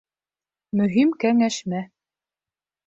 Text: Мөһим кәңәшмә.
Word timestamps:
Мөһим 0.79 1.13
кәңәшмә. 1.25 1.87